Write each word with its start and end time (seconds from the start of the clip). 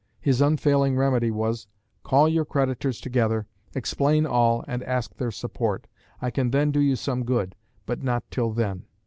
His 0.19 0.41
unfailing 0.41 0.95
remedy 0.95 1.29
was: 1.29 1.67
"Call 2.01 2.27
your 2.27 2.43
creditors 2.43 2.99
together, 2.99 3.45
explain 3.75 4.25
all 4.25 4.65
and 4.67 4.81
ask 4.81 5.15
their 5.17 5.29
support. 5.29 5.85
I 6.19 6.31
can 6.31 6.49
then 6.49 6.71
do 6.71 6.79
you 6.79 6.95
some 6.95 7.23
good, 7.23 7.53
but 7.85 8.01
not 8.01 8.23
till 8.31 8.49
then." 8.49 8.85